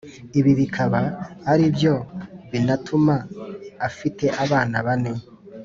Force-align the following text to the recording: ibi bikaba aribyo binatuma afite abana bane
ibi 0.39 0.51
bikaba 0.59 0.99
aribyo 1.51 1.93
binatuma 2.51 3.15
afite 3.87 4.25
abana 4.43 4.77
bane 4.87 5.13